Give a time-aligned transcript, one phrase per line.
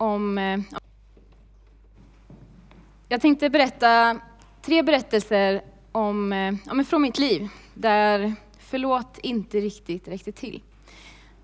[0.00, 0.38] om...
[0.38, 0.60] Eh,
[3.08, 4.20] jag tänkte berätta
[4.62, 10.62] tre berättelser om, eh, om, från mitt liv, där förlåt inte riktigt räckte till.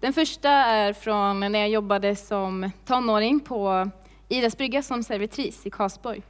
[0.01, 3.91] Den första är från när jag jobbade som tonåring på
[4.29, 6.23] Idas brygga som servitris i Karlsborg.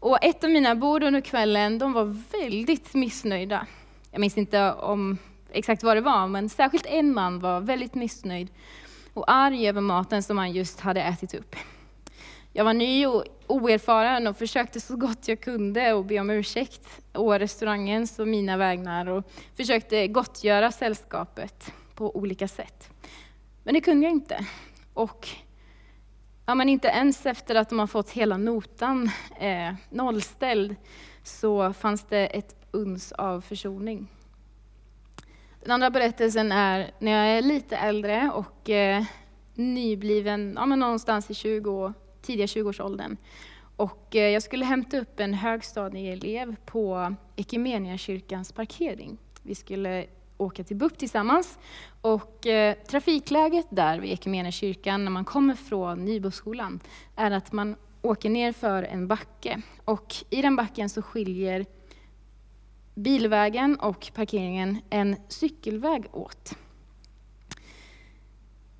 [0.00, 2.04] Och ett av mina bord under kvällen, de var
[2.40, 3.66] väldigt missnöjda.
[4.10, 5.18] Jag minns inte om
[5.52, 8.48] exakt vad det var, men särskilt en man var väldigt missnöjd
[9.14, 11.56] och arg över maten som han just hade ätit upp.
[12.52, 17.00] Jag var ny och oerfaren och försökte så gott jag kunde att be om ursäkt
[17.14, 22.90] å restaurangens och mina vägnar och försökte gottgöra sällskapet på olika sätt.
[23.64, 24.46] Men det kunde jag inte.
[24.94, 25.28] Och
[26.46, 29.10] ja, men inte ens efter att de har fått hela notan
[29.40, 30.76] eh, nollställd
[31.22, 34.08] så fanns det ett uns av försoning.
[35.62, 39.04] Den andra berättelsen är när jag är lite äldre och eh,
[39.54, 43.16] nybliven, ja, men någonstans i 20 tidiga 20-årsåldern.
[43.76, 49.18] Och eh, jag skulle hämta upp en högstadieelev på Equmeniakyrkans parkering.
[49.42, 51.58] Vi skulle åka till BUP tillsammans.
[52.00, 56.80] Och eh, trafikläget där vid Equmeniakyrkan när man kommer från Nyboskolan
[57.16, 59.62] är att man åker ner för en backe.
[59.84, 61.66] Och i den backen så skiljer
[62.94, 66.56] bilvägen och parkeringen en cykelväg åt.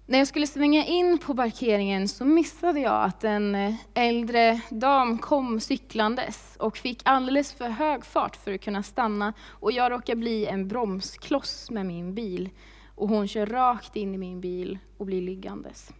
[0.06, 5.60] När jag skulle svänga in på parkeringen så missade jag att en äldre dam kom
[5.60, 9.32] cyklandes och fick alldeles för hög fart för att kunna stanna.
[9.42, 12.50] Och jag råkade bli en bromskloss med min bil.
[12.94, 15.92] Och hon kör rakt in i min bil och blir liggandes.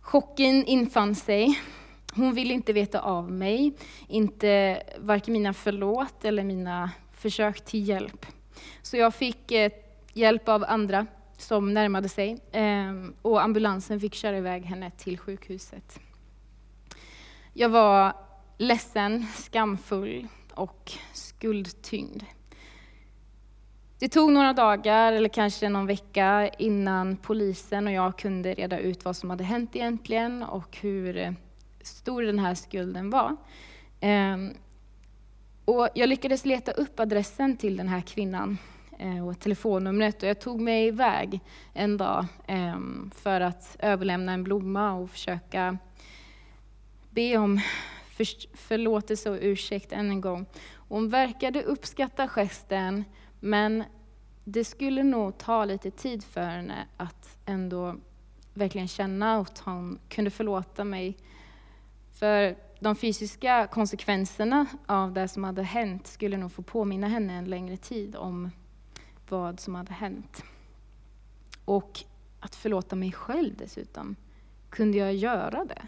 [0.00, 1.60] Chocken infann sig.
[2.16, 3.72] Hon ville inte veta av mig,
[4.08, 8.26] inte varken mina förlåt eller mina försök till hjälp.
[8.82, 9.72] Så jag fick eh,
[10.12, 11.06] hjälp av andra
[11.38, 16.00] som närmade sig ehm, och ambulansen fick köra iväg henne till sjukhuset.
[17.52, 18.12] Jag var
[18.58, 22.22] ledsen, skamfull och skuldtyngd.
[23.98, 29.04] Det tog några dagar, eller kanske någon vecka, innan polisen och jag kunde reda ut
[29.04, 31.32] vad som hade hänt egentligen och hur eh,
[31.86, 33.36] stor den här skulden var.
[34.00, 34.54] Ehm,
[35.64, 38.58] och jag lyckades leta upp adressen till den här kvinnan
[38.98, 40.22] eh, och telefonnumret.
[40.22, 41.40] Och jag tog mig iväg
[41.72, 45.78] en dag ehm, för att överlämna en blomma och försöka
[47.10, 47.60] be om
[48.54, 50.46] förlåtelse och ursäkt än en gång.
[50.88, 53.04] Hon verkade uppskatta gesten,
[53.40, 53.84] men
[54.44, 57.96] det skulle nog ta lite tid för henne att ändå
[58.54, 61.16] verkligen känna att hon kunde förlåta mig.
[62.24, 67.44] För de fysiska konsekvenserna av det som hade hänt skulle nog få påminna henne en
[67.44, 68.50] längre tid om
[69.28, 70.44] vad som hade hänt.
[71.64, 72.00] Och
[72.40, 74.16] att förlåta mig själv dessutom.
[74.70, 75.82] Kunde jag göra det?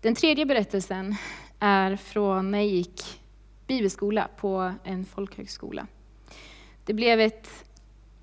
[0.00, 1.16] Den tredje berättelsen
[1.58, 3.20] är från när jag gick
[3.66, 5.86] bibelskola på en folkhögskola.
[6.84, 7.64] Det blev ett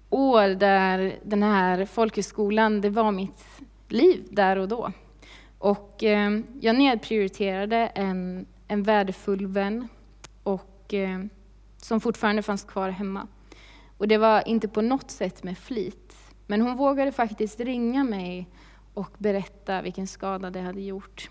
[0.10, 3.46] år där den här folkhögskolan, det var mitt
[3.88, 4.92] liv där och då.
[5.64, 9.88] Och eh, jag nedprioriterade en, en värdefull vän
[10.44, 11.20] och eh,
[11.78, 13.28] som fortfarande fanns kvar hemma.
[13.98, 16.18] Och det var inte på något sätt med flit.
[16.48, 18.48] Men hon vågade faktiskt ringa mig
[18.94, 21.30] och berätta vilken skada det hade gjort.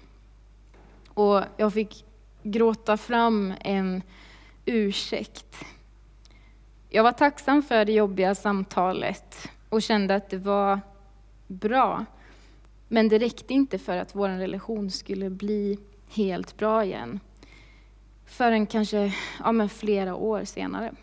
[1.09, 2.05] Och jag fick
[2.43, 4.03] gråta fram en
[4.65, 5.65] ursäkt.
[6.89, 10.81] Jag var tacksam för det jobbiga samtalet och kände att det var
[11.47, 12.05] bra.
[12.93, 17.21] Men det räckte inte för att vår relation skulle bli helt bra igen
[18.27, 20.95] förrän kanske ja, men flera år senare.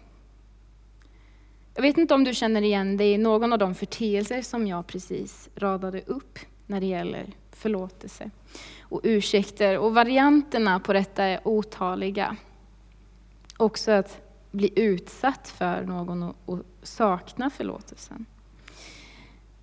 [1.75, 4.87] Jag vet inte om du känner igen dig i någon av de förteelser som jag
[4.87, 8.31] precis radade upp när det gäller förlåtelse
[8.81, 9.77] och ursäkter.
[9.77, 12.35] Och varianterna på detta är otaliga.
[13.57, 14.21] Också att
[14.51, 18.25] bli utsatt för någon och sakna förlåtelsen.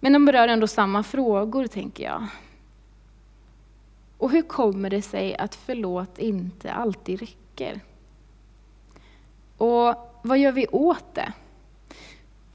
[0.01, 2.27] Men de berör ändå samma frågor, tänker jag.
[4.19, 7.81] Och hur kommer det sig att förlåt inte alltid räcker?
[9.57, 11.33] Och vad gör vi åt det?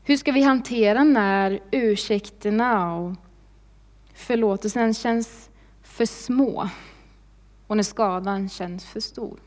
[0.03, 3.15] Hur ska vi hantera när ursäkterna och
[4.13, 5.49] förlåtelsen känns
[5.81, 6.69] för små
[7.67, 9.39] och när skadan känns för stor?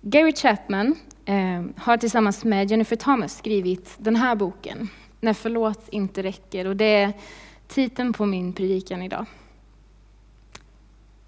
[0.00, 0.94] Gary Chapman
[1.24, 4.88] eh, har tillsammans med Jennifer Thomas skrivit den här boken,
[5.20, 6.66] när förlåt inte räcker.
[6.66, 7.12] Och det är
[7.68, 9.26] titeln på min predikan idag.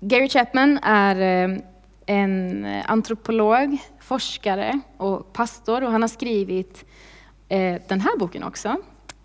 [0.00, 1.58] Gary Chapman är eh,
[2.06, 6.84] en antropolog, forskare och pastor och han har skrivit
[7.48, 8.76] eh, den här boken också.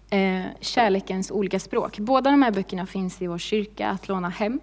[0.10, 2.00] Eh, Kärlekens olika språk.
[2.00, 4.60] Båda de här böckerna finns i vår kyrka att låna hem.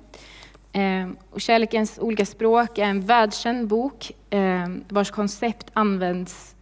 [1.31, 4.13] Och Kärlekens olika språk är en världskänd bok
[4.89, 6.55] vars koncept används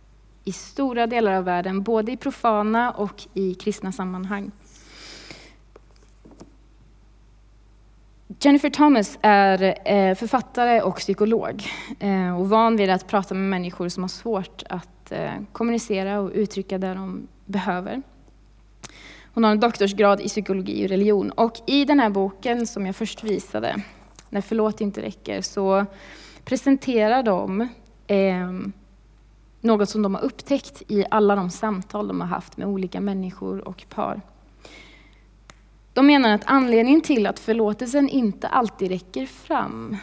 [0.45, 4.51] i stora delar av världen, både i profana och i kristna sammanhang.
[8.41, 11.63] Jennifer Thomas är eh, författare och psykolog
[11.99, 16.31] eh, och van vid att prata med människor som har svårt att eh, kommunicera och
[16.35, 18.03] uttrycka det de behöver.
[19.35, 21.31] Hon har en doktorsgrad i psykologi och religion.
[21.31, 23.83] Och i den här boken som jag först visade,
[24.29, 25.87] När förlåt inte räcker, så
[26.45, 27.61] presenterar de
[28.07, 28.51] eh,
[29.63, 33.69] något som de har upptäckt i alla de samtal de har haft med olika människor
[33.69, 34.21] och par.
[35.93, 39.97] De menar att anledningen till att förlåtelsen inte alltid räcker fram,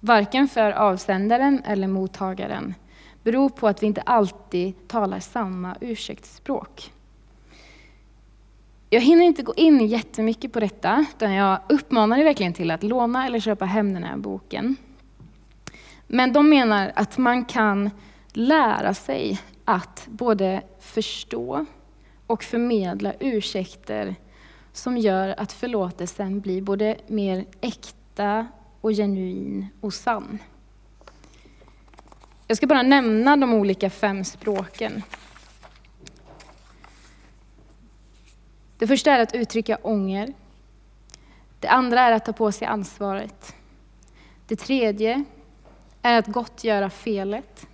[0.00, 2.74] varken för avsändaren eller mottagaren,
[3.22, 6.92] beror på att vi inte alltid talar samma ursäktsspråk.
[8.90, 12.82] Jag hinner inte gå in jättemycket på detta, utan jag uppmanar er verkligen till att
[12.82, 14.76] låna eller köpa hem den här boken.
[16.06, 17.90] Men de menar att man kan
[18.32, 21.66] lära sig att både förstå
[22.26, 24.14] och förmedla ursäkter
[24.72, 28.46] som gör att förlåtelsen blir både mer äkta
[28.80, 30.38] och genuin och sann.
[32.46, 35.02] Jag ska bara nämna de olika fem språken.
[38.78, 40.34] Det första är att uttrycka ånger.
[41.60, 43.54] Det andra är att ta på sig ansvaret.
[44.46, 45.24] Det tredje
[46.02, 47.67] är att gottgöra felet.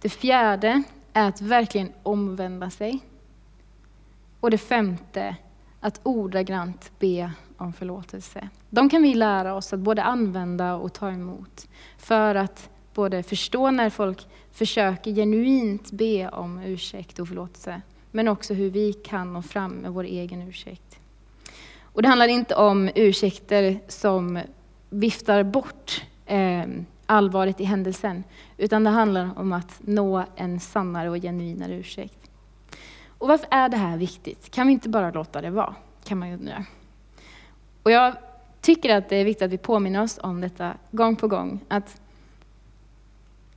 [0.00, 0.82] Det fjärde
[1.12, 3.00] är att verkligen omvända sig.
[4.40, 5.36] Och det femte,
[5.80, 8.48] att ordagrant be om förlåtelse.
[8.70, 11.68] De kan vi lära oss att både använda och ta emot.
[11.98, 18.54] För att både förstå när folk försöker genuint be om ursäkt och förlåtelse, men också
[18.54, 20.98] hur vi kan nå fram med vår egen ursäkt.
[21.82, 24.40] Och det handlar inte om ursäkter som
[24.90, 26.64] viftar bort eh,
[27.10, 28.24] allvaret i händelsen,
[28.56, 32.30] utan det handlar om att nå en sannare och genuinare ursäkt.
[33.18, 34.50] Och varför är det här viktigt?
[34.50, 35.74] Kan vi inte bara låta det vara?
[36.04, 36.64] Kan man undra.
[37.82, 38.16] Och jag
[38.60, 41.60] tycker att det är viktigt att vi påminner oss om detta gång på gång.
[41.68, 42.00] Att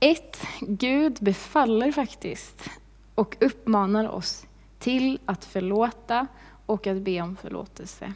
[0.00, 2.70] ett, Gud befaller faktiskt
[3.14, 4.46] och uppmanar oss
[4.78, 6.26] till att förlåta
[6.66, 8.12] och att be om förlåtelse.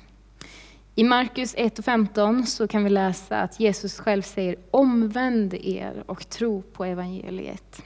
[0.99, 6.05] I Markus 1 och 15 så kan vi läsa att Jesus själv säger omvänd er
[6.07, 7.83] och tro på evangeliet.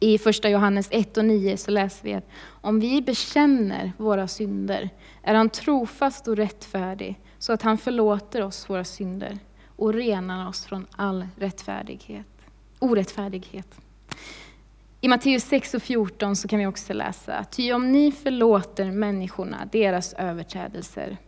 [0.00, 4.90] I första Johannes 1 och 9 så läser vi att om vi bekänner våra synder
[5.22, 9.38] är han trofast och rättfärdig så att han förlåter oss våra synder
[9.76, 12.26] och renar oss från all rättfärdighet,
[12.78, 13.80] orättfärdighet.
[15.00, 19.68] I Matteus 6 och 14 så kan vi också läsa, ty om ni förlåter människorna
[19.72, 21.18] deras överträdelser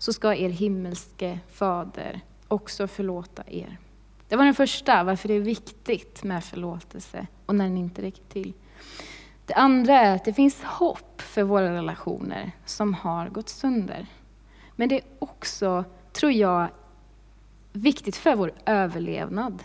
[0.00, 3.78] så ska er himmelske fader också förlåta er.
[4.28, 8.22] Det var den första, varför det är viktigt med förlåtelse och när den inte räcker
[8.24, 8.52] till.
[9.46, 14.06] Det andra är att det finns hopp för våra relationer som har gått sönder.
[14.76, 16.68] Men det är också, tror jag,
[17.72, 19.64] viktigt för vår överlevnad.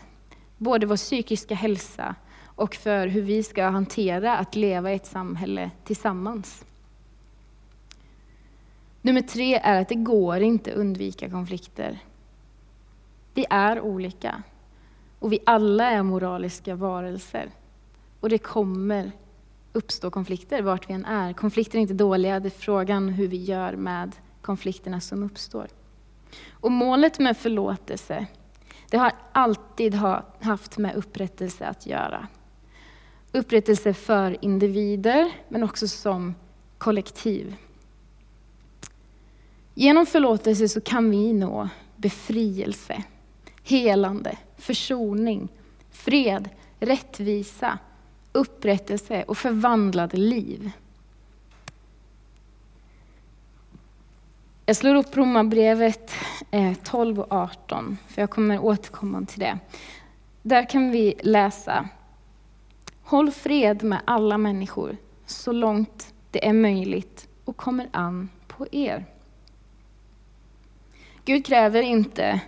[0.58, 2.16] Både vår psykiska hälsa
[2.46, 6.66] och för hur vi ska hantera att leva i ett samhälle tillsammans.
[9.06, 12.00] Nummer tre är att det går inte att undvika konflikter.
[13.34, 14.44] Vi är olika.
[15.20, 17.50] Och vi alla är moraliska varelser.
[18.20, 19.12] Och det kommer
[19.74, 21.34] uppstå konflikter vart vi än är.
[21.34, 25.68] Konflikter är inte dåliga, det är frågan hur vi gör med konflikterna som uppstår.
[26.52, 28.26] Och målet med förlåtelse,
[28.90, 29.94] det har alltid
[30.40, 32.28] haft med upprättelse att göra.
[33.32, 36.36] Upprättelse för individer, men också som
[36.78, 37.56] kollektiv.
[39.78, 43.04] Genom förlåtelse så kan vi nå befrielse,
[43.64, 45.48] helande, försoning,
[45.92, 47.80] fred, rättvisa,
[48.32, 50.72] upprättelse och förvandlade liv.
[54.66, 56.12] Jag slår upp Romarbrevet
[56.52, 59.60] eh, 12 och 18, för jag kommer återkomma till det.
[60.42, 61.90] Där kan vi läsa
[63.04, 69.06] Håll fred med alla människor så långt det är möjligt och kommer an på er.
[71.26, 72.40] Gud kräver inte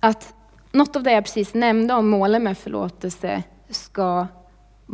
[0.00, 0.34] att
[0.72, 4.26] något av det jag precis nämnde om målen med förlåtelse ska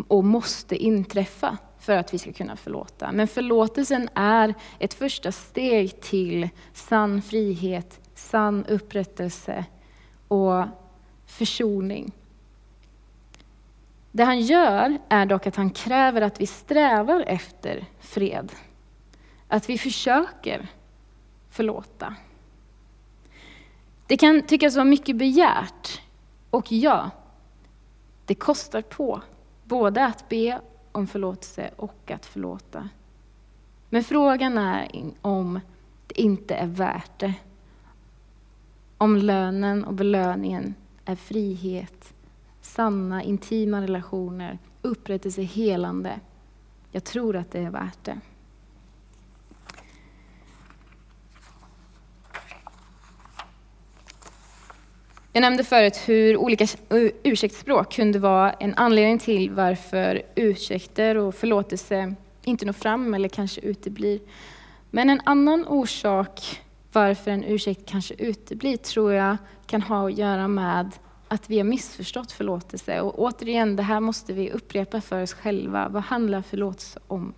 [0.09, 3.13] och måste inträffa för att vi ska kunna förlåta.
[3.13, 9.65] Men förlåtelsen är ett första steg till sann frihet, sann upprättelse
[10.29, 10.65] och
[11.27, 12.13] försoning.
[14.13, 18.53] Det han gör är dock att han kräver att vi strävar efter fred.
[19.49, 20.69] Att vi försöker
[21.51, 22.15] förlåta.
[24.13, 26.01] Det kan tyckas vara mycket begärt,
[26.51, 27.11] och ja,
[28.27, 29.23] det kostar på
[29.65, 30.61] både att be
[30.93, 32.89] om förlåtelse och att förlåta.
[33.91, 34.91] Men frågan är
[35.23, 35.61] om
[36.07, 37.35] det inte är värt det.
[38.99, 42.15] Om lönen och belöningen är frihet,
[42.61, 46.21] sanna intima relationer, upprättelse, helande.
[46.91, 48.21] Jag tror att det är värt det.
[55.35, 56.67] Jag nämnde förut hur olika
[57.23, 63.61] ursäktsspråk kunde vara en anledning till varför ursäkter och förlåtelse inte når fram eller kanske
[63.61, 64.21] uteblir.
[64.91, 66.61] Men en annan orsak
[66.93, 69.37] varför en ursäkt kanske uteblir tror jag
[69.67, 70.91] kan ha att göra med
[71.29, 73.01] att vi har missförstått förlåtelse.
[73.01, 75.89] Och återigen, det här måste vi upprepa för oss själva.
[75.89, 77.35] Vad handlar förlåtelse om?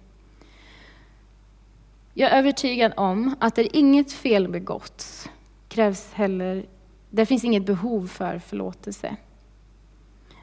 [2.14, 5.28] Jag är övertygad om att där inget fel begåtts
[5.68, 6.64] krävs heller
[7.14, 9.16] där finns inget behov för förlåtelse.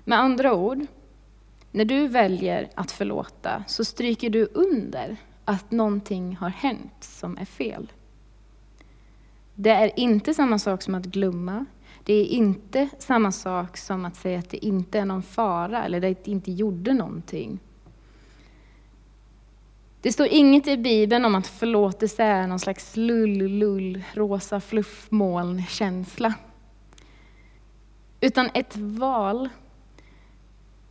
[0.03, 0.85] Med andra ord,
[1.71, 7.45] när du väljer att förlåta så stryker du under att någonting har hänt som är
[7.45, 7.91] fel.
[9.55, 11.65] Det är inte samma sak som att glömma.
[12.03, 15.97] Det är inte samma sak som att säga att det inte är någon fara eller
[15.97, 17.59] att det inte gjorde någonting.
[20.01, 26.33] Det står inget i Bibeln om att förlåtelse är någon slags lull-lull, rosa fluffmoln-känsla.
[28.21, 29.49] Utan ett val.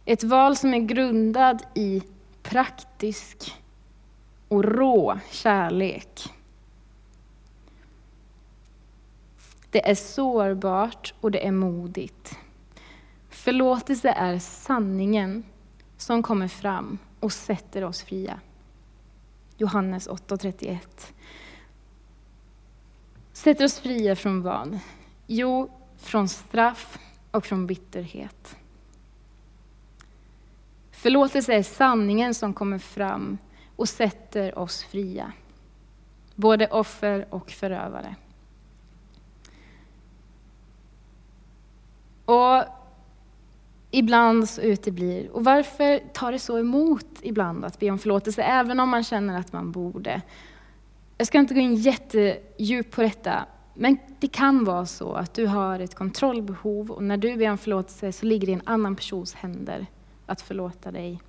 [0.04, 2.02] Ett val som är grundad i
[2.42, 3.54] praktisk
[4.48, 6.32] och rå kärlek.
[9.70, 12.38] Det är sårbart och det är modigt.
[13.28, 15.44] Förlåtelse är sanningen
[15.96, 18.40] som kommer fram och sätter oss fria.
[19.56, 20.78] Johannes 8.31.
[23.32, 24.78] Sätter oss fria från vad?
[25.26, 26.98] Jo, från straff,
[27.30, 28.56] och från bitterhet.
[30.90, 33.38] Förlåtelse är sanningen som kommer fram
[33.76, 35.32] och sätter oss fria.
[36.34, 38.14] Både offer och förövare.
[42.24, 42.64] Och
[43.90, 45.30] ibland så uteblir.
[45.30, 49.38] Och varför tar det så emot ibland att be om förlåtelse, även om man känner
[49.38, 50.22] att man borde?
[51.18, 55.46] Jag ska inte gå in jättedjupt på detta, men det kan vara så att du
[55.46, 58.96] har ett kontrollbehov och när du ber om förlåtelse så ligger det i en annan
[58.96, 59.86] persons händer
[60.26, 61.20] att förlåta dig.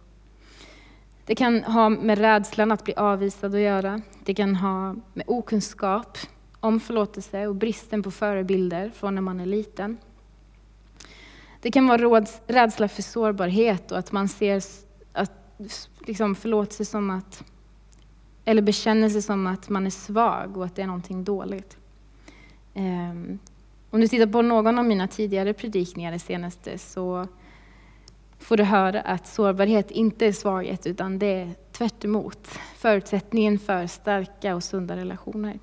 [1.26, 4.02] Det kan ha med rädslan att bli avvisad att göra.
[4.26, 6.18] Det kan ha med okunskap
[6.60, 9.98] om förlåtelse och bristen på förebilder från när man är liten.
[11.62, 14.64] Det kan vara rädsla för sårbarhet och att man ser
[15.14, 15.32] att,
[16.00, 17.44] liksom förlåtelse som att,
[18.46, 21.78] eller bekännelse som att man är svag och att det är någonting dåligt.
[22.74, 23.40] Ehm,
[23.90, 27.28] om du tittar på någon av mina tidigare predikningar det senaste så
[28.40, 33.88] får du höra att sårbarhet inte är svaghet utan det är tvärt emot, förutsättningen för
[33.88, 35.60] starka och sunda relationer.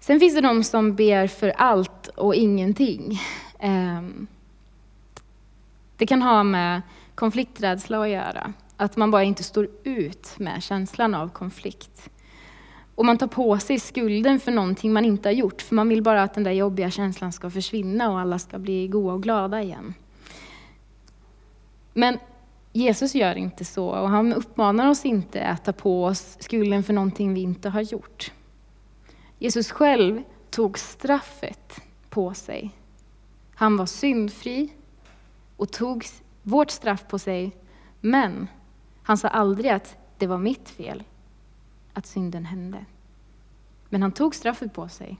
[0.00, 3.20] Sen finns det de som ber för allt och ingenting.
[3.58, 4.26] Ehm,
[5.96, 6.82] det kan ha med
[7.14, 12.10] konflikträdsla att göra, att man bara inte står ut med känslan av konflikt.
[12.94, 16.02] Och man tar på sig skulden för någonting man inte har gjort, för man vill
[16.02, 19.62] bara att den där jobbiga känslan ska försvinna och alla ska bli goa och glada
[19.62, 19.94] igen.
[21.92, 22.18] Men
[22.72, 26.92] Jesus gör inte så och han uppmanar oss inte att ta på oss skulden för
[26.92, 28.32] någonting vi inte har gjort.
[29.38, 32.70] Jesus själv tog straffet på sig.
[33.54, 34.72] Han var syndfri
[35.56, 36.04] och tog
[36.42, 37.52] vårt straff på sig,
[38.00, 38.48] men
[39.02, 41.02] han sa aldrig att det var mitt fel
[41.94, 42.84] att synden hände.
[43.88, 45.16] Men han tog straffet på sig.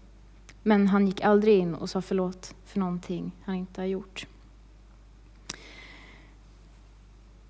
[0.62, 4.26] Men han gick aldrig in och sa förlåt för någonting han inte har gjort.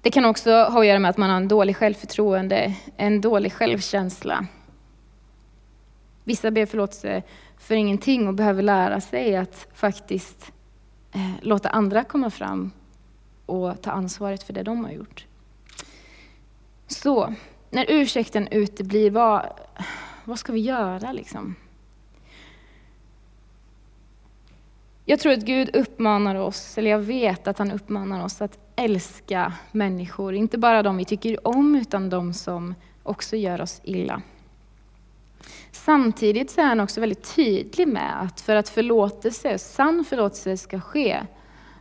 [0.00, 3.52] Det kan också ha att göra med att man har en dålig självförtroende, en dålig
[3.52, 4.47] självkänsla.
[6.25, 7.23] Vissa ber förlåtelse
[7.59, 10.52] för ingenting och behöver lära sig att faktiskt
[11.12, 12.71] eh, låta andra komma fram
[13.47, 15.26] och ta ansvaret för det de har gjort.
[16.87, 17.35] Så
[17.75, 19.47] när ursäkten uteblir, vad,
[20.25, 21.54] vad ska vi göra liksom?
[25.04, 29.52] Jag tror att Gud uppmanar oss, eller jag vet att han uppmanar oss att älska
[29.73, 30.35] människor.
[30.35, 34.23] Inte bara de vi tycker om, utan de som också gör oss illa.
[35.73, 40.81] Samtidigt så är han också väldigt tydlig med att för att förlåtelse, sann förlåtelse ska
[40.81, 41.26] ske,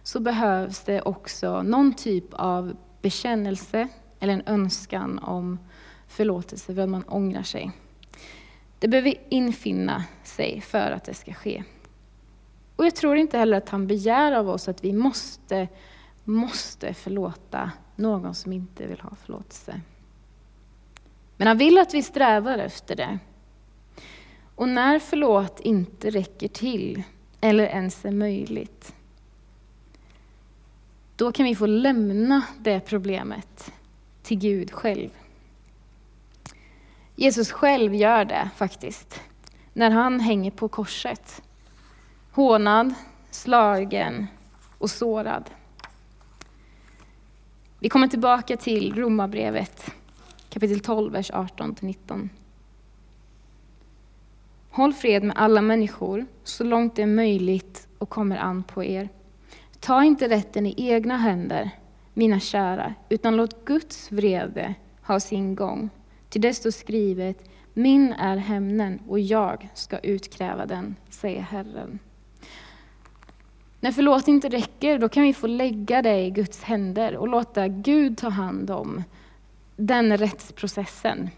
[0.04, 3.88] så behövs det också någon typ av bekännelse
[4.20, 5.60] eller en önskan om
[6.14, 7.72] förlåtelse för att man ångrar sig.
[8.80, 11.64] Det behöver infinna sig för att det ska ske.
[12.76, 15.68] Och jag tror inte heller att han begär av oss att vi måste,
[16.24, 19.82] måste förlåta någon som inte vill ha förlåtelse.
[21.38, 23.20] Men han vill att vi strävar efter det.
[24.56, 27.04] Och när förlåt inte räcker till,
[27.42, 28.96] eller ens är möjligt,
[31.16, 33.72] då kan vi få lämna det problemet
[34.24, 35.10] till Gud själv.
[37.16, 39.22] Jesus själv gör det faktiskt,
[39.74, 41.42] när han hänger på korset.
[42.32, 42.94] Hånad,
[43.32, 44.28] slagen
[44.78, 45.50] och sårad.
[47.80, 49.94] Vi kommer tillbaka till Romarbrevet
[50.54, 52.30] kapitel 12, vers 18-19.
[54.70, 59.10] Håll fred med alla människor så långt det är möjligt och kommer an på er.
[59.80, 61.70] Ta inte rätten i egna händer,
[62.14, 65.90] mina kära, utan låt Guds vrede ha sin gång.
[66.34, 72.00] Till det står skrivet, min är hämnden och jag ska utkräva den, säger Herren.
[73.80, 77.68] När förlåt inte räcker, då kan vi få lägga det i Guds händer och låta
[77.68, 79.04] Gud ta hand om
[79.76, 81.30] den rättsprocessen.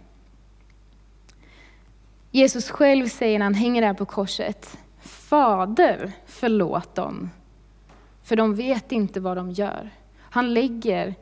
[2.31, 7.29] Jesus själv säger när han hänger där på korset, Fader, förlåt dem,
[8.23, 9.89] för de vet inte vad de gör.
[10.19, 11.15] Han lägger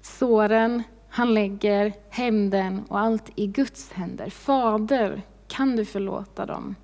[0.00, 0.82] såren,
[1.14, 4.30] han lägger hämnden och allt i Guds händer.
[4.30, 6.74] Fader, kan du förlåta dem?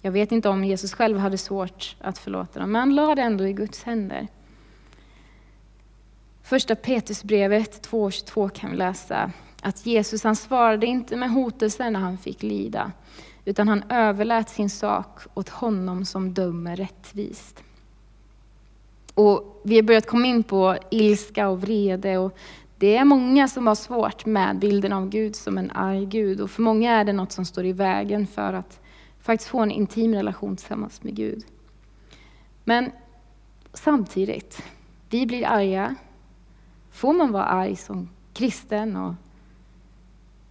[0.00, 3.22] Jag vet inte om Jesus själv hade svårt att förlåta dem, men han la det
[3.22, 4.28] ändå i Guds händer.
[6.42, 12.18] Första Petrusbrevet 2.22 kan vi läsa att Jesus han svarade inte med hotelser när han
[12.18, 12.92] fick lida,
[13.44, 17.62] utan han överlät sin sak åt honom som dömer rättvist.
[19.18, 22.18] Och vi har börjat komma in på ilska och vrede.
[22.18, 22.36] Och
[22.78, 26.40] det är många som har svårt med bilden av Gud som en arg Gud.
[26.40, 28.80] Och för många är det något som står i vägen för att
[29.20, 31.44] faktiskt få en intim relation tillsammans med Gud.
[32.64, 32.90] Men
[33.72, 34.62] samtidigt,
[35.10, 35.94] vi blir arga.
[36.90, 38.96] Får man vara arg som kristen?
[38.96, 39.14] Och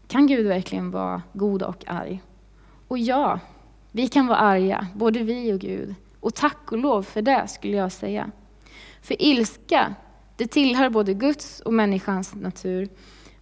[0.08, 2.22] kan Gud verkligen vara god och arg?
[2.88, 3.39] Och ja,
[3.91, 5.96] vi kan vara arga, både vi och Gud.
[6.20, 8.32] Och tack och lov för det, skulle jag säga.
[9.08, 9.96] För ilska,
[10.36, 12.89] det tillhör både Guds och människans natur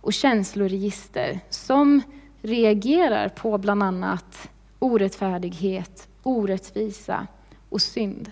[0.01, 2.01] och känsloregister som
[2.41, 4.49] reagerar på bland annat
[4.79, 7.27] orättfärdighet, orättvisa
[7.69, 8.31] och synd.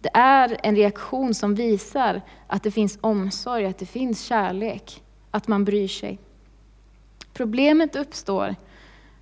[0.00, 5.48] Det är en reaktion som visar att det finns omsorg, att det finns kärlek, att
[5.48, 6.18] man bryr sig.
[7.32, 8.54] Problemet uppstår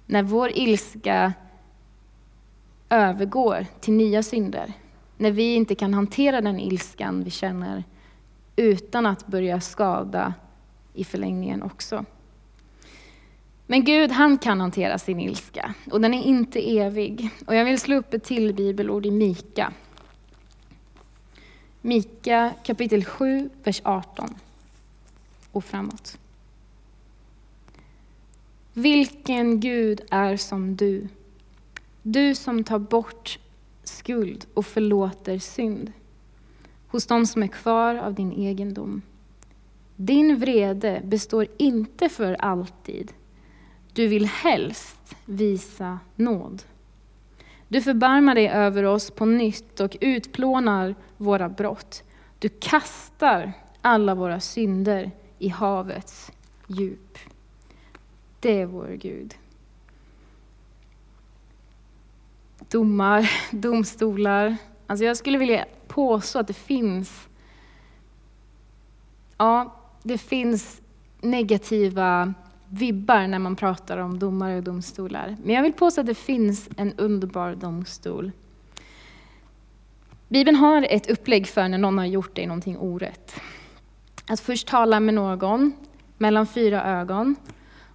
[0.06, 1.32] när vår ilska
[2.88, 4.72] övergår till nya synder.
[5.22, 7.84] När vi inte kan hantera den ilskan vi känner
[8.56, 10.34] utan att börja skada
[10.94, 12.04] i förlängningen också.
[13.66, 17.30] Men Gud, han kan hantera sin ilska och den är inte evig.
[17.46, 19.72] Och jag vill slå upp ett till bibelord i Mika.
[21.80, 24.34] Mika kapitel 7, vers 18
[25.52, 26.18] och framåt.
[28.72, 31.08] Vilken Gud är som du,
[32.02, 33.38] du som tar bort
[33.84, 35.92] skuld och förlåter synd
[36.88, 39.02] hos de som är kvar av din egendom.
[39.96, 43.12] Din vrede består inte för alltid.
[43.92, 46.62] Du vill helst visa nåd.
[47.68, 52.02] Du förbarmar dig över oss på nytt och utplånar våra brott.
[52.38, 56.32] Du kastar alla våra synder i havets
[56.66, 57.18] djup.
[58.40, 59.34] Det är vår Gud.
[62.72, 64.56] Domar, domstolar.
[64.86, 67.28] Alltså jag skulle vilja påstå att det finns,
[69.38, 70.80] ja, det finns
[71.20, 72.34] negativa
[72.68, 75.36] vibbar när man pratar om domare och domstolar.
[75.44, 78.32] Men jag vill påstå att det finns en underbar domstol.
[80.28, 83.40] Bibeln har ett upplägg för när någon har gjort dig någonting orätt.
[84.28, 85.72] Att först tala med någon
[86.18, 87.36] mellan fyra ögon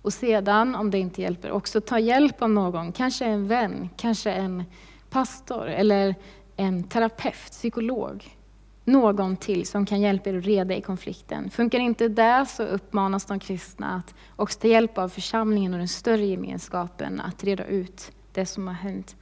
[0.07, 4.31] och sedan, om det inte hjälper, också ta hjälp av någon, kanske en vän, kanske
[4.31, 4.63] en
[5.09, 6.15] pastor eller
[6.55, 8.37] en terapeut, psykolog.
[8.83, 11.49] Någon till som kan hjälpa er att reda i konflikten.
[11.49, 15.87] Funkar inte det så uppmanas de kristna att också ta hjälp av församlingen och den
[15.87, 19.15] större gemenskapen att reda ut det som har hänt.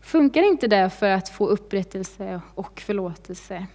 [0.00, 3.66] Funkar inte det för att få upprättelse och förlåtelse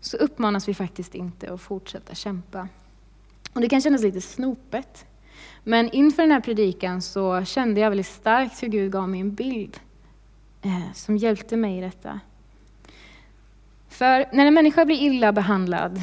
[0.00, 2.68] så uppmanas vi faktiskt inte att fortsätta kämpa.
[3.52, 5.06] Och det kan kännas lite snopet.
[5.64, 9.34] Men inför den här predikan så kände jag väldigt starkt hur Gud gav mig en
[9.34, 9.80] bild
[10.62, 12.20] eh, som hjälpte mig i detta.
[13.88, 15.96] För när en människa blir illa behandlad,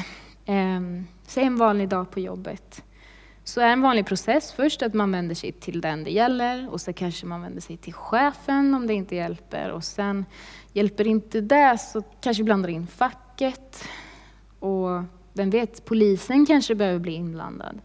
[0.46, 0.80] eh,
[1.26, 2.82] säg en vanlig dag på jobbet,
[3.44, 6.80] så är en vanlig process först att man vänder sig till den det gäller och
[6.80, 10.24] så kanske man vänder sig till chefen om det inte hjälper och sen
[10.72, 13.84] hjälper inte det så kanske blandar in facket
[14.58, 17.78] och vem vet, polisen kanske behöver bli inblandad.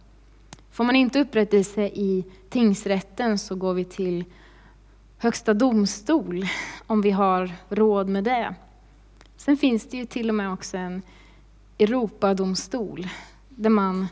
[0.70, 4.24] Får man inte upprättelse i tingsrätten så går vi till
[5.18, 6.46] Högsta domstol
[6.86, 8.54] om vi har råd med det.
[9.36, 11.02] Sen finns det ju till och med också en
[11.78, 13.06] Europadomstol
[13.48, 14.06] där man,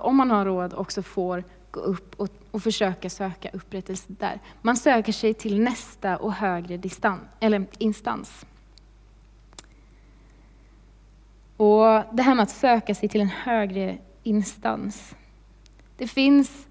[0.00, 4.40] om man har råd, också får gå upp och, och försöka söka upprättelse där.
[4.62, 8.46] Man söker sig till nästa och högre distans, eller instans.
[11.58, 15.14] Och Det här med att söka sig till en högre instans.
[15.96, 16.66] Det finns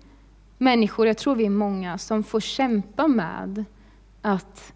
[0.57, 3.65] människor, jag tror vi är många, som får kämpa med
[4.21, 4.73] att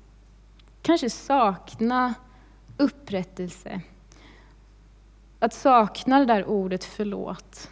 [0.82, 2.14] kanske sakna
[2.78, 3.82] upprättelse.
[5.40, 7.70] Att sakna det där ordet förlåt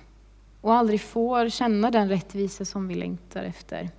[0.61, 3.89] och aldrig får känna den rättvisa som vi längtar efter.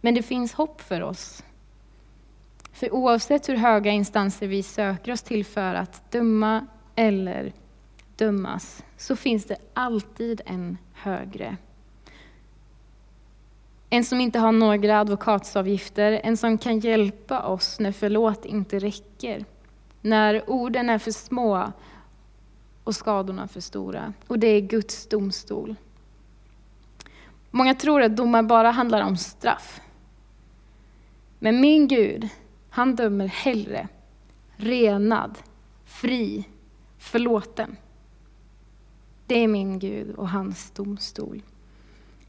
[0.00, 1.44] Men det finns hopp för oss.
[2.72, 7.52] För oavsett hur höga instanser vi söker oss till för att döma eller
[8.16, 11.56] dömas, så finns det alltid en högre.
[13.90, 19.44] En som inte har några advokatsavgifter, en som kan hjälpa oss när förlåt inte räcker.
[20.00, 21.72] När orden är för små
[22.84, 24.12] och skadorna för stora.
[24.26, 25.74] Och det är Guds domstol.
[27.50, 29.80] Många tror att domar bara handlar om straff.
[31.38, 32.28] Men min Gud,
[32.74, 33.88] han dömer hellre
[34.56, 35.38] renad,
[35.84, 36.44] fri,
[36.98, 37.76] förlåten.
[39.26, 41.42] Det är min Gud och hans domstol.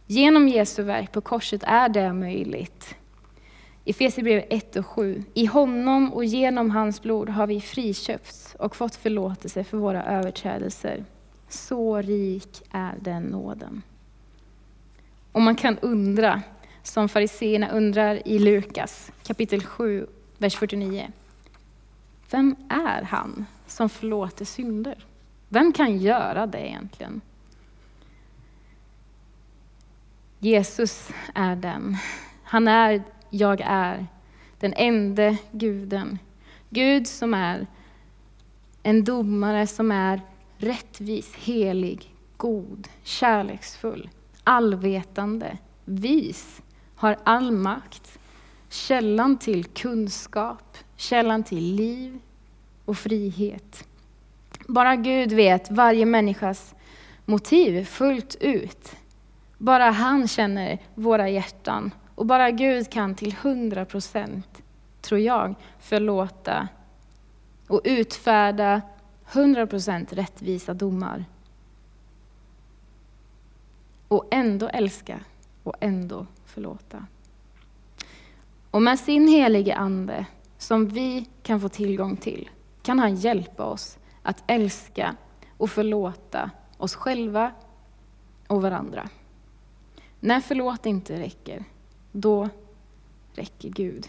[0.07, 2.95] Genom Jesu verk på korset är det möjligt.
[3.83, 5.23] I Efesierbrevet 1 och 7.
[5.33, 11.05] I honom och genom hans blod har vi friköpts och fått förlåtelse för våra överträdelser.
[11.49, 13.81] Så rik är den nåden.
[15.31, 16.41] Och man kan undra,
[16.83, 20.07] som fariseerna undrar i Lukas kapitel 7,
[20.43, 21.11] vers 49.
[22.31, 25.05] Vem är han som förlåter synder?
[25.49, 27.21] Vem kan göra det egentligen?
[30.39, 31.97] Jesus är den.
[32.43, 34.07] Han är, jag är,
[34.59, 36.19] den enda guden.
[36.69, 37.67] Gud som är
[38.83, 40.21] en domare som är
[40.57, 44.09] rättvis, helig, god, kärleksfull,
[44.43, 46.61] allvetande, vis,
[46.95, 48.19] har all makt,
[48.73, 52.19] källan till kunskap, källan till liv
[52.85, 53.87] och frihet.
[54.67, 56.75] Bara Gud vet varje människas
[57.25, 58.95] motiv fullt ut.
[59.57, 64.63] Bara han känner våra hjärtan och bara Gud kan till hundra procent,
[65.01, 66.67] tror jag, förlåta
[67.67, 68.81] och utfärda
[69.25, 71.25] hundra procent rättvisa domar.
[74.07, 75.19] Och ändå älska
[75.63, 77.05] och ändå förlåta.
[78.73, 80.25] Och med sin helige Ande,
[80.57, 82.49] som vi kan få tillgång till,
[82.83, 85.15] kan han hjälpa oss att älska
[85.57, 87.51] och förlåta oss själva
[88.47, 89.09] och varandra.
[90.19, 91.63] När förlåt inte räcker,
[92.11, 92.49] då
[93.33, 94.07] räcker Gud.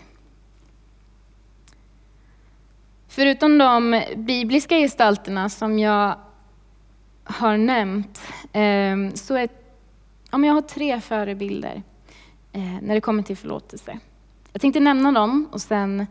[3.09, 6.18] Förutom de bibliska gestalterna som jag
[7.24, 8.22] har nämnt,
[8.53, 9.48] ehm, så är,
[10.31, 11.83] om jag har tre förebilder
[12.53, 13.98] eh, när det kommer till förlåtelse.
[14.55, 16.07] Jag tänkte nämna dem och sen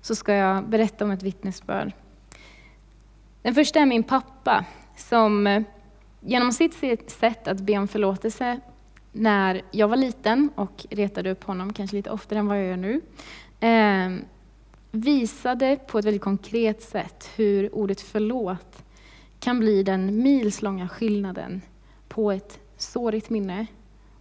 [0.00, 1.92] så ska jag berätta om ett vittnesbörd
[3.46, 4.64] den första är min pappa
[4.96, 5.62] som eh,
[6.20, 6.74] genom sitt
[7.10, 8.60] sätt att be om förlåtelse
[9.12, 12.76] när jag var liten och retade upp honom, kanske lite oftare än vad jag gör
[12.76, 13.00] nu,
[13.60, 14.26] eh,
[14.90, 18.84] visade på ett väldigt konkret sätt hur ordet förlåt
[19.40, 21.62] kan bli den milslånga skillnaden
[22.08, 23.66] på ett sårigt minne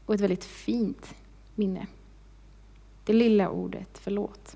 [0.06, 1.16] och ett väldigt fint
[1.56, 1.88] minne.
[3.06, 4.56] Det lilla ordet förlåt.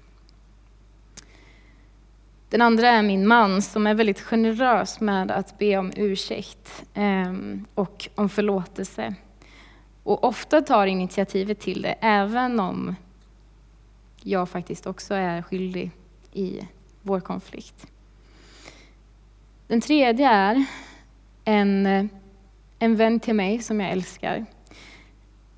[2.50, 7.66] Den andra är min man som är väldigt generös med att be om ursäkt ehm,
[7.76, 9.16] och om förlåtelse.
[10.04, 12.96] Och ofta tar initiativet till det, även om
[14.22, 15.92] jag faktiskt också är skyldig
[16.34, 16.68] i
[17.02, 17.88] vår konflikt.
[19.68, 20.66] Den tredje är
[21.46, 22.10] en,
[22.80, 24.46] en vän till mig som jag älskar.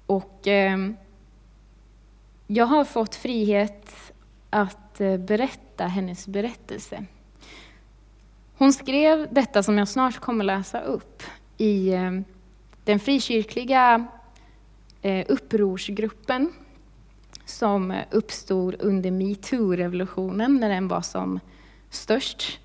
[0.06, 0.98] Och ehm,
[2.54, 4.14] jag har fått frihet
[4.50, 7.06] att eh, berätta hennes berättelse.
[8.58, 11.24] Hon skrev detta som jag snart kommer läsa upp
[11.58, 12.12] i eh,
[12.84, 14.08] den frikyrkliga
[15.02, 16.54] eh, upprorsgruppen
[17.46, 21.40] som uppstod under metoo-revolutionen när den var som
[21.90, 22.60] störst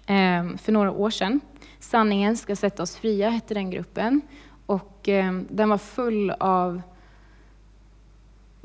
[0.59, 1.41] för några år sedan.
[1.79, 4.21] Sanningen ska sätta oss fria hette den gruppen
[4.67, 5.09] och
[5.49, 6.83] den var full av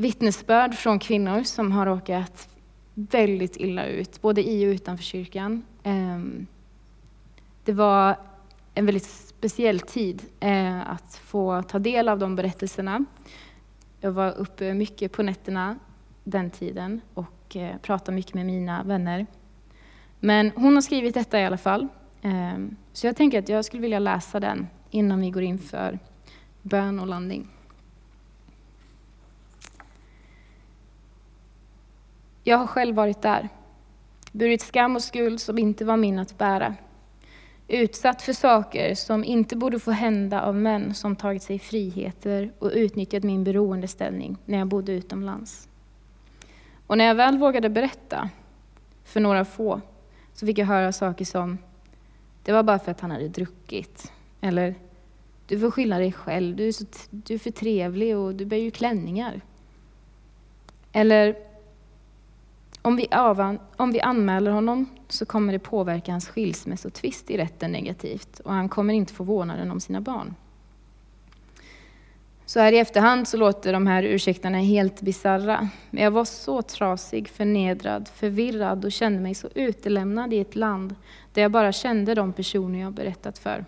[0.02, 2.50] vittnesbörd från kvinnor som har råkat
[2.94, 5.64] väldigt illa ut, både i och utanför kyrkan.
[5.84, 6.48] Ehm,
[7.64, 8.16] det var
[8.74, 13.06] en väldigt speciell tid eh, att få ta del av de berättelserna.
[14.00, 15.80] Jag var uppe mycket på nätterna
[16.24, 19.26] den tiden och eh, pratade mycket med mina vänner.
[20.20, 21.88] Men hon har skrivit detta i alla fall.
[22.22, 26.00] Ehm, så jag tänker att jag skulle vilja läsa den innan vi går in för
[26.62, 27.48] bön och landning.
[32.44, 33.50] Jag har själv varit där,
[34.32, 36.76] burit skam och skuld som inte var min att bära.
[37.68, 42.72] Utsatt för saker som inte borde få hända av män som tagit sig friheter och
[42.74, 45.70] utnyttjat min beroendeställning när jag bodde utomlands.
[46.88, 48.30] Och när jag väl vågade berätta
[49.04, 49.82] för några få
[50.34, 51.58] så fick jag höra saker som
[52.44, 54.12] det var bara för att han hade druckit.
[54.42, 54.76] Eller
[55.48, 58.58] du får skylla dig själv, du är, så, du är för trevlig och du bär
[58.58, 59.42] ju klänningar.
[60.92, 61.51] Eller
[62.82, 67.72] om vi, avan, om vi anmäler honom så kommer det påverka hans skilsmässotvist i rätten
[67.72, 70.36] negativt och han kommer inte få vårdnaden om sina barn.
[72.46, 75.70] Så här i efterhand så låter de här ursäkterna helt bizarra.
[75.90, 80.96] Men jag var så trasig, förnedrad, förvirrad och kände mig så utelämnad i ett land
[81.34, 83.66] där jag bara kände de personer jag berättat för.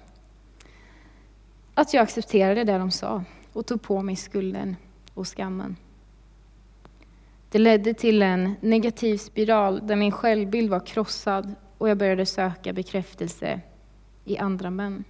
[1.73, 3.23] Att jag accepterade det de sa
[3.54, 4.76] och tog på mig skulden
[5.13, 5.76] och skammen.
[7.54, 12.74] Det ledde till en negativ spiral där min självbild var krossad och jag började söka
[12.74, 13.62] bekräftelse
[14.26, 15.04] i andra män.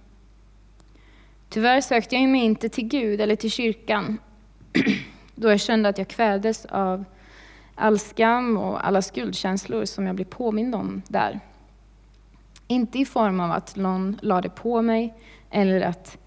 [1.48, 4.18] Tyvärr sökte jag mig inte till Gud eller till kyrkan
[5.34, 7.04] då jag kände att jag kvävdes av
[7.74, 11.40] all skam och alla skuldkänslor som jag blev påmind om där.
[12.66, 15.14] Inte i form av att någon lade på mig
[15.50, 16.18] eller att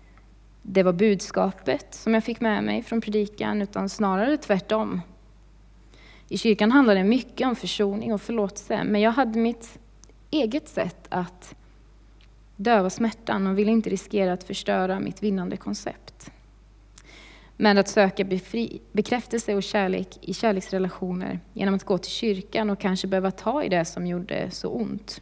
[0.62, 5.02] det var budskapet som jag fick med mig från predikan, utan snarare tvärtom.
[6.30, 9.80] I kyrkan handlade det mycket om försoning och förlåtelse, men jag hade mitt
[10.32, 11.56] eget sätt att
[12.56, 16.32] döva smärtan och ville inte riskera att förstöra mitt vinnande koncept.
[17.58, 22.80] Men att söka befri, bekräftelse och kärlek i kärleksrelationer genom att gå till kyrkan och
[22.80, 25.22] kanske behöva ta i det som gjorde så ont.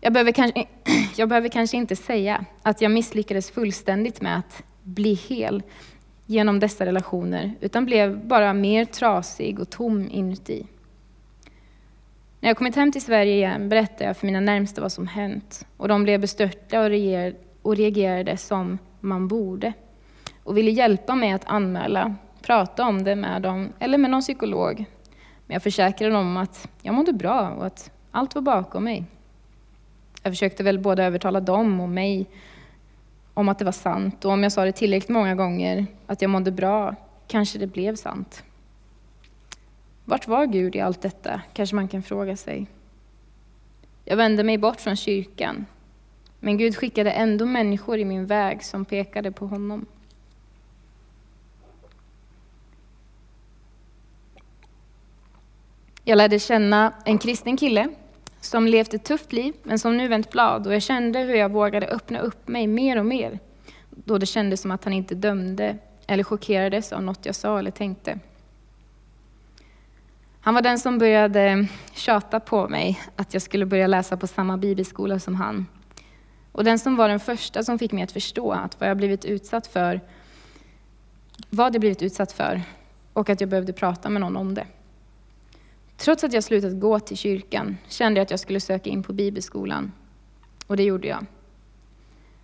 [0.00, 0.66] Jag behöver, kanske,
[1.16, 5.62] jag behöver kanske inte säga att jag misslyckades fullständigt med att bli hel
[6.32, 10.66] genom dessa relationer, utan blev bara mer trasig och tom inuti.
[12.40, 15.66] När jag kommit hem till Sverige igen berättade jag för mina närmsta vad som hänt
[15.76, 16.90] och de blev bestörta och,
[17.62, 19.72] och reagerade som man borde
[20.42, 24.84] och ville hjälpa mig att anmäla, prata om det med dem eller med någon psykolog.
[25.46, 29.04] Men jag försäkrade dem att jag mådde bra och att allt var bakom mig.
[30.22, 32.26] Jag försökte väl både övertala dem och mig
[33.34, 36.30] om att det var sant och om jag sa det tillräckligt många gånger att jag
[36.30, 36.94] mådde bra
[37.26, 38.42] kanske det blev sant.
[40.04, 42.66] Vart var Gud i allt detta, kanske man kan fråga sig.
[44.04, 45.66] Jag vände mig bort från kyrkan,
[46.40, 49.86] men Gud skickade ändå människor i min väg som pekade på honom.
[56.04, 57.88] Jag lärde känna en kristen kille
[58.44, 60.66] som levt ett tufft liv, men som nu vänt blad.
[60.66, 63.38] Och jag kände hur jag vågade öppna upp mig mer och mer,
[63.90, 67.70] då det kändes som att han inte dömde eller chockerades av något jag sa eller
[67.70, 68.18] tänkte.
[70.40, 74.56] Han var den som började tjata på mig att jag skulle börja läsa på samma
[74.56, 75.66] bibelskola som han.
[76.52, 79.24] Och den som var den första som fick mig att förstå att vad jag blivit
[79.24, 80.00] utsatt för,
[81.50, 82.62] vad jag blivit utsatt för
[83.12, 84.66] och att jag behövde prata med någon om det.
[86.02, 89.12] Trots att jag slutat gå till kyrkan kände jag att jag skulle söka in på
[89.12, 89.92] bibelskolan.
[90.66, 91.26] Och det gjorde jag.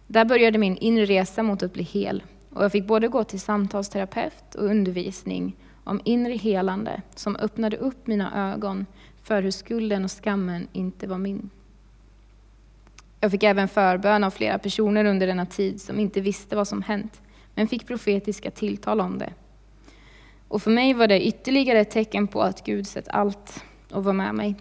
[0.07, 2.23] Där började min inre resa mot att bli hel.
[2.51, 8.07] Och jag fick både gå till samtalsterapeut och undervisning om inre helande som öppnade upp
[8.07, 8.87] mina ögon
[9.23, 11.51] för hur skulden och skammen inte var min.
[13.21, 16.83] Jag fick även förbön av flera personer under denna tid som inte visste vad som
[16.83, 17.21] hänt,
[17.55, 19.33] men fick profetiska tilltal om det.
[20.49, 24.13] Och för mig var det ytterligare ett tecken på att Gud sett allt och var
[24.13, 24.57] med mig.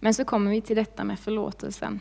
[0.00, 2.00] Men så kommer vi till detta med förlåtelsen.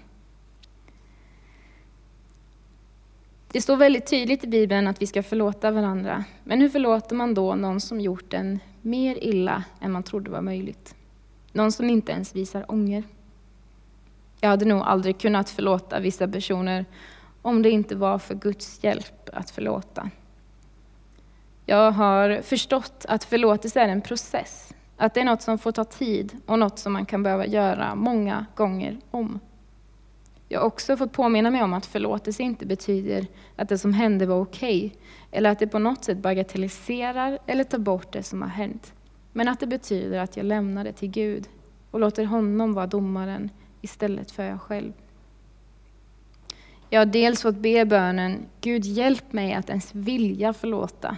[3.47, 6.23] Det står väldigt tydligt i Bibeln att vi ska förlåta varandra.
[6.43, 10.41] Men hur förlåter man då någon som gjort en mer illa än man trodde var
[10.41, 10.95] möjligt?
[11.51, 13.03] Någon som inte ens visar ånger.
[14.41, 16.85] Jag hade nog aldrig kunnat förlåta vissa personer
[17.41, 20.09] om det inte var för Guds hjälp att förlåta.
[21.65, 24.73] Jag har förstått att förlåtelse är en process.
[24.97, 27.95] Att det är något som får ta tid och något som man kan behöva göra
[27.95, 29.39] många gånger om.
[30.47, 34.25] Jag har också fått påminna mig om att förlåtelse inte betyder att det som hände
[34.25, 34.99] var okej, okay,
[35.31, 38.93] eller att det på något sätt bagatelliserar eller tar bort det som har hänt.
[39.33, 41.47] Men att det betyder att jag lämnar det till Gud
[41.91, 43.49] och låter honom vara domaren
[43.81, 44.93] istället för jag själv.
[46.89, 51.17] Jag har dels fått be bönen, Gud hjälp mig att ens vilja förlåta.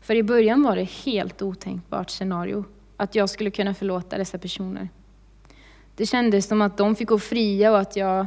[0.00, 2.64] För i början var det helt otänkbart scenario
[2.96, 4.88] att jag skulle kunna förlåta dessa personer.
[5.94, 8.26] Det kändes som att de fick gå fria och att jag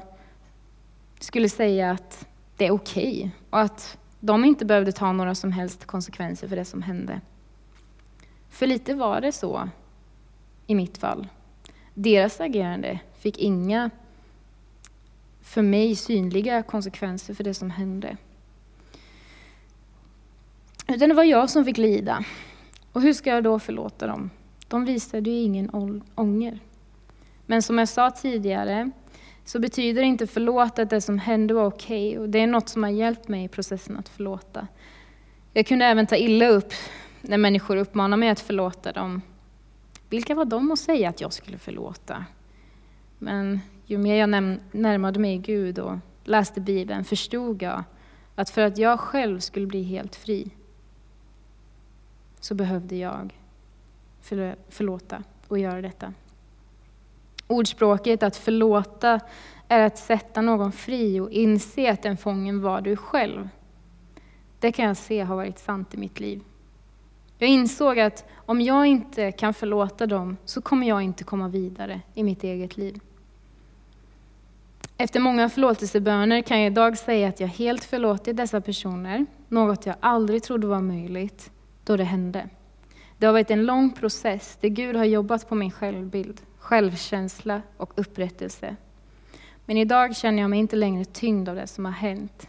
[1.19, 5.51] skulle säga att det är okej okay, och att de inte behövde ta några som
[5.51, 7.21] helst konsekvenser för det som hände.
[8.49, 9.69] För lite var det så
[10.67, 11.27] i mitt fall.
[11.93, 13.89] Deras agerande fick inga
[15.41, 18.17] för mig synliga konsekvenser för det som hände.
[20.93, 22.23] Utan det var jag som fick lida.
[22.91, 24.29] Och hur ska jag då förlåta dem?
[24.67, 25.69] De visade ju ingen
[26.15, 26.59] ånger.
[27.45, 28.91] Men som jag sa tidigare
[29.45, 32.09] så betyder inte förlåta att det som hände var okej.
[32.09, 34.67] Okay, och det är något som har hjälpt mig i processen att förlåta.
[35.53, 36.73] Jag kunde även ta illa upp
[37.21, 39.21] när människor uppmanar mig att förlåta dem.
[40.09, 42.25] Vilka var de att säga att jag skulle förlåta?
[43.19, 44.29] Men ju mer jag
[44.71, 47.83] närmade mig Gud och läste Bibeln förstod jag
[48.35, 50.51] att för att jag själv skulle bli helt fri
[52.43, 53.33] så behövde jag
[54.69, 56.13] förlåta och göra detta.
[57.47, 59.19] Ordspråket att förlåta
[59.67, 63.49] är att sätta någon fri och inse att den fången var du själv.
[64.59, 66.41] Det kan jag se har varit sant i mitt liv.
[67.37, 72.01] Jag insåg att om jag inte kan förlåta dem så kommer jag inte komma vidare
[72.13, 72.99] i mitt eget liv.
[74.97, 79.95] Efter många förlåtelseböner kan jag idag säga att jag helt förlåtit dessa personer, något jag
[79.99, 81.52] aldrig trodde var möjligt
[81.83, 82.49] då det hände.
[83.17, 87.93] Det har varit en lång process där Gud har jobbat på min självbild, självkänsla och
[87.95, 88.75] upprättelse.
[89.65, 92.47] Men idag känner jag mig inte längre tyngd av det som har hänt.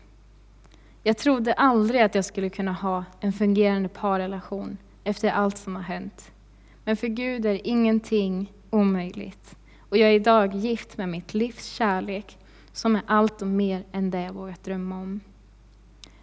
[1.03, 5.83] Jag trodde aldrig att jag skulle kunna ha en fungerande parrelation efter allt som har
[5.83, 6.33] hänt.
[6.85, 9.57] Men för Gud är ingenting omöjligt.
[9.79, 12.39] Och jag är idag gift med mitt livs kärlek,
[12.73, 15.21] som är allt och mer än det jag vågat drömma om.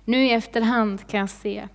[0.06, 1.68] Nu i efterhand kan jag se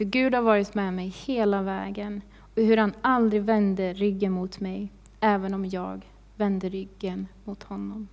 [0.00, 2.22] hur Gud har varit med mig hela vägen
[2.54, 8.08] och hur han aldrig vände ryggen mot mig, även om jag vände ryggen mot honom.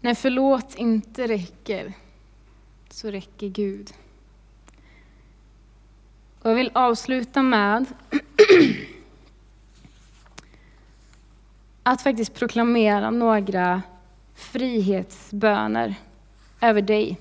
[0.00, 1.92] När förlåt inte räcker,
[2.90, 3.90] så räcker Gud.
[6.42, 7.86] Och jag vill avsluta med
[11.82, 13.82] att faktiskt proklamera några
[14.34, 15.94] frihetsböner
[16.60, 17.18] över dig.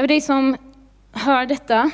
[0.00, 0.56] Över dig som
[1.12, 1.90] hör detta,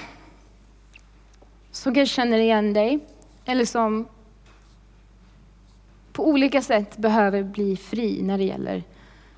[1.70, 2.98] som kanske känner igen dig,
[3.44, 4.08] eller som
[6.12, 8.82] på olika sätt behöver bli fri när det gäller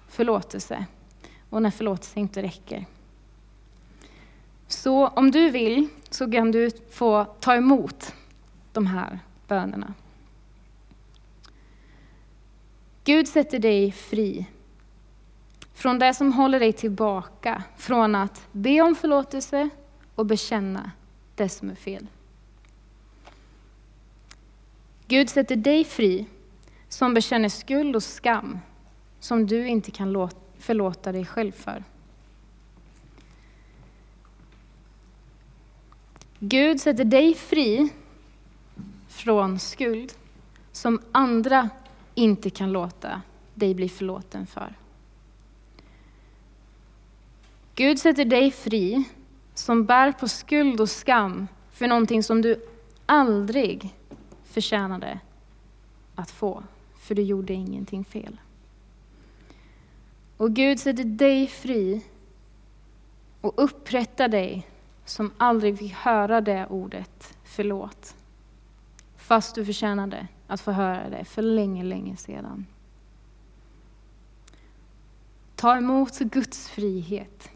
[0.08, 0.86] förlåtelse
[1.50, 2.86] och när förlåtelse inte räcker.
[4.66, 8.14] Så om du vill så kan du få ta emot
[8.72, 9.94] de här bönerna.
[13.04, 14.46] Gud sätter dig fri
[15.78, 19.68] från det som håller dig tillbaka från att be om förlåtelse
[20.14, 20.90] och bekänna
[21.34, 22.06] det som är fel.
[25.06, 26.26] Gud sätter dig fri
[26.88, 28.58] som bekänner skuld och skam
[29.20, 31.84] som du inte kan förlåta dig själv för.
[36.38, 37.88] Gud sätter dig fri
[39.08, 40.12] från skuld
[40.72, 41.70] som andra
[42.14, 43.22] inte kan låta
[43.54, 44.74] dig bli förlåten för.
[47.78, 49.04] Gud sätter dig fri
[49.54, 52.66] som bär på skuld och skam för någonting som du
[53.06, 53.94] aldrig
[54.44, 55.20] förtjänade
[56.14, 56.62] att få,
[57.00, 58.40] för du gjorde ingenting fel.
[60.36, 62.04] Och Gud sätter dig fri
[63.40, 64.66] och upprättar dig
[65.04, 68.16] som aldrig fick höra det ordet förlåt.
[69.16, 72.66] Fast du förtjänade att få höra det för länge, länge sedan.
[75.54, 77.50] Ta emot Guds frihet.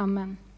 [0.00, 0.49] Amen.